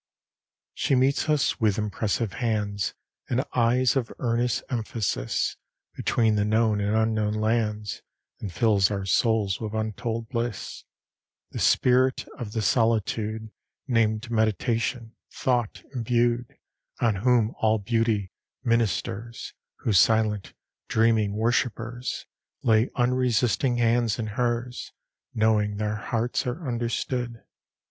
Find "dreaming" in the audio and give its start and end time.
20.87-21.35